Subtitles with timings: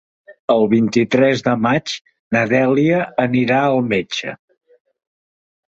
[0.53, 1.93] El vint-i-tres de maig
[2.37, 4.37] na Dèlia anirà al metge.